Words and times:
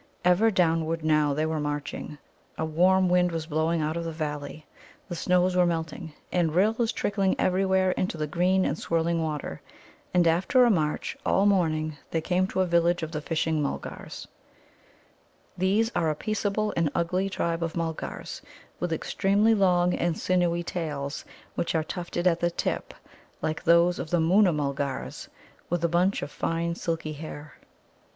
Ever 0.25 0.49
downward 0.49 1.03
now 1.05 1.35
they 1.35 1.45
were 1.45 1.59
marching. 1.59 2.17
A 2.57 2.65
warm 2.65 3.07
wind 3.07 3.31
was 3.31 3.45
blowing 3.45 3.81
out 3.83 3.95
of 3.95 4.03
the 4.03 4.11
valley, 4.11 4.65
the 5.07 5.15
snows 5.15 5.55
were 5.55 5.67
melting, 5.67 6.11
and 6.31 6.55
rills 6.55 6.91
trickling 6.91 7.35
everywhere 7.37 7.91
into 7.91 8.17
the 8.17 8.25
green 8.25 8.65
and 8.65 8.79
swirling 8.79 9.21
water. 9.21 9.61
And 10.11 10.25
after 10.27 10.63
a 10.65 10.71
march 10.71 11.15
all 11.23 11.45
morning, 11.45 11.97
they 12.09 12.19
came 12.19 12.47
to 12.47 12.61
a 12.61 12.65
village 12.65 13.03
of 13.03 13.11
the 13.11 13.21
Fishing 13.21 13.61
mulgars. 13.61 14.27
These 15.55 15.91
are 15.95 16.09
a 16.09 16.15
peaceable 16.15 16.73
and 16.75 16.89
ugly 16.95 17.29
tribe 17.29 17.61
of 17.61 17.75
Mulgars, 17.75 18.41
with 18.79 18.91
extremely 18.91 19.53
long 19.53 19.93
and 19.93 20.17
sinewy 20.17 20.63
tails, 20.63 21.25
which 21.53 21.75
are 21.75 21.83
tufted 21.83 22.25
at 22.25 22.39
the 22.39 22.49
tip, 22.49 22.95
like 23.43 23.63
those 23.63 23.99
of 23.99 24.09
the 24.09 24.19
Moona 24.19 24.51
mulgars, 24.51 25.29
with 25.69 25.83
a 25.83 25.87
bunch 25.87 26.23
of 26.23 26.31
fine 26.31 26.73
silky 26.73 27.13
hair. 27.13 27.53